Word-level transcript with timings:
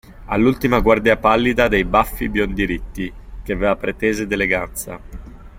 All'ultima 0.25 0.79
guardia 0.79 1.15
pallida 1.15 1.67
dai 1.67 1.85
baffi 1.85 2.27
biondi 2.27 2.65
ritti, 2.65 3.13
che 3.43 3.53
aveva 3.53 3.75
pretese 3.75 4.25
d'eleganza. 4.25 4.99